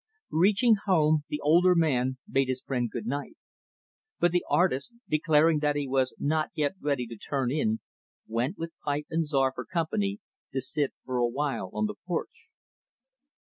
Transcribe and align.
Reaching 0.33 0.77
home, 0.87 1.25
the 1.29 1.39
older 1.41 1.75
man 1.75 2.17
bade 2.27 2.47
his 2.47 2.63
friend 2.63 2.89
good 2.89 3.05
night. 3.05 3.37
But 4.19 4.31
the 4.31 4.43
artist, 4.49 4.95
declaring 5.07 5.59
that 5.59 5.75
he 5.75 5.87
was 5.87 6.15
not 6.17 6.49
yet 6.55 6.73
ready 6.81 7.05
to 7.05 7.15
turn 7.17 7.51
in, 7.51 7.81
went, 8.25 8.57
with 8.57 8.73
pipe 8.83 9.05
and 9.11 9.27
Czar 9.27 9.51
for 9.53 9.63
company, 9.63 10.19
to 10.53 10.59
sit 10.61 10.91
for 11.05 11.17
a 11.19 11.27
while 11.27 11.69
on 11.71 11.85
the 11.85 11.93
porch. 12.07 12.49